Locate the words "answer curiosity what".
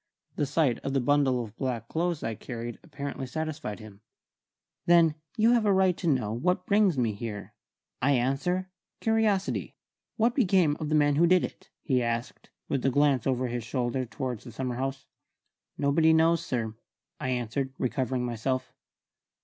8.13-10.33